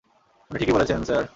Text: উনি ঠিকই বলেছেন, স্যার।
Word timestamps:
উনি 0.51 0.57
ঠিকই 0.59 0.73
বলেছেন, 0.73 0.99
স্যার। 1.03 1.23